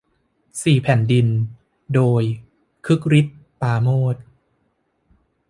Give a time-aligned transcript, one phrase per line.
[0.61, 1.27] สี่แผ่นดิน
[1.93, 2.23] โดย
[2.85, 4.15] คึกฤทธิ์ ปราโมช